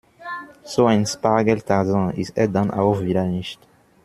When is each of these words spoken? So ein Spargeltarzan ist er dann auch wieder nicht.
So 0.65 0.87
ein 0.87 1.05
Spargeltarzan 1.05 2.09
ist 2.15 2.35
er 2.35 2.47
dann 2.47 2.71
auch 2.71 3.01
wieder 3.01 3.23
nicht. 3.25 3.61